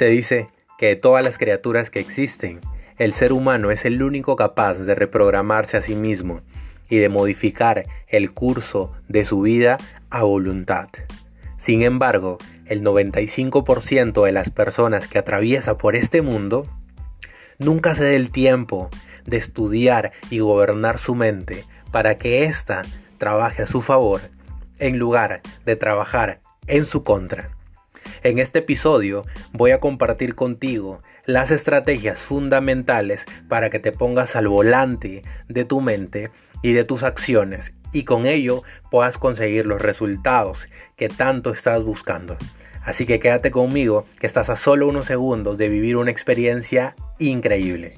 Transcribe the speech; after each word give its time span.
Se 0.00 0.06
dice 0.06 0.48
que 0.78 0.86
de 0.86 0.96
todas 0.96 1.22
las 1.22 1.36
criaturas 1.36 1.90
que 1.90 2.00
existen, 2.00 2.60
el 2.96 3.12
ser 3.12 3.34
humano 3.34 3.70
es 3.70 3.84
el 3.84 4.02
único 4.02 4.34
capaz 4.34 4.78
de 4.78 4.94
reprogramarse 4.94 5.76
a 5.76 5.82
sí 5.82 5.94
mismo 5.94 6.40
y 6.88 6.96
de 6.96 7.10
modificar 7.10 7.84
el 8.08 8.32
curso 8.32 8.94
de 9.08 9.26
su 9.26 9.42
vida 9.42 9.76
a 10.08 10.22
voluntad. 10.22 10.88
Sin 11.58 11.82
embargo, 11.82 12.38
el 12.64 12.82
95% 12.82 14.24
de 14.24 14.32
las 14.32 14.48
personas 14.48 15.06
que 15.06 15.18
atraviesa 15.18 15.76
por 15.76 15.94
este 15.94 16.22
mundo 16.22 16.66
nunca 17.58 17.94
se 17.94 18.04
dé 18.04 18.16
el 18.16 18.30
tiempo 18.30 18.88
de 19.26 19.36
estudiar 19.36 20.12
y 20.30 20.38
gobernar 20.38 20.96
su 20.96 21.14
mente 21.14 21.66
para 21.92 22.16
que 22.16 22.44
ésta 22.44 22.84
trabaje 23.18 23.64
a 23.64 23.66
su 23.66 23.82
favor 23.82 24.22
en 24.78 24.98
lugar 24.98 25.42
de 25.66 25.76
trabajar 25.76 26.40
en 26.68 26.86
su 26.86 27.02
contra. 27.02 27.59
En 28.22 28.38
este 28.38 28.58
episodio 28.58 29.24
voy 29.52 29.70
a 29.70 29.80
compartir 29.80 30.34
contigo 30.34 31.02
las 31.24 31.50
estrategias 31.50 32.18
fundamentales 32.18 33.24
para 33.48 33.70
que 33.70 33.78
te 33.78 33.92
pongas 33.92 34.36
al 34.36 34.46
volante 34.46 35.22
de 35.48 35.64
tu 35.64 35.80
mente 35.80 36.30
y 36.62 36.74
de 36.74 36.84
tus 36.84 37.02
acciones 37.02 37.72
y 37.92 38.04
con 38.04 38.26
ello 38.26 38.62
puedas 38.90 39.16
conseguir 39.16 39.64
los 39.64 39.80
resultados 39.80 40.68
que 40.96 41.08
tanto 41.08 41.50
estás 41.50 41.82
buscando. 41.82 42.36
Así 42.82 43.06
que 43.06 43.20
quédate 43.20 43.50
conmigo 43.50 44.04
que 44.18 44.26
estás 44.26 44.50
a 44.50 44.56
solo 44.56 44.86
unos 44.86 45.06
segundos 45.06 45.56
de 45.56 45.70
vivir 45.70 45.96
una 45.96 46.10
experiencia 46.10 46.96
increíble. 47.18 47.94